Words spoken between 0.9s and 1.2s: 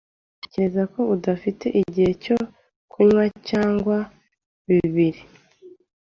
ko